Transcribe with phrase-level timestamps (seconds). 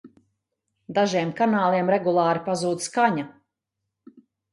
[0.97, 3.27] Dažiem kanāliem regulāri pazūd skaņa!